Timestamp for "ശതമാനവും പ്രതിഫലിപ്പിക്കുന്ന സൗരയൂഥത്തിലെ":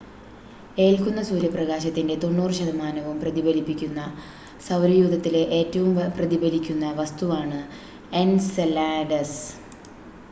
2.59-5.43